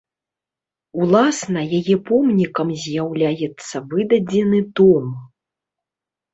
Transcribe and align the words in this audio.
Уласна, 1.03 1.61
яе 1.81 1.95
помнікам 2.07 2.73
з'яўляецца 2.87 3.85
выдадзены 3.95 4.59
том. 4.81 5.05